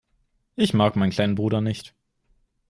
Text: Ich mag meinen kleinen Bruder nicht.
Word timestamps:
Ich 0.55 0.73
mag 0.73 0.95
meinen 0.95 1.11
kleinen 1.11 1.35
Bruder 1.35 1.61
nicht. 1.61 1.93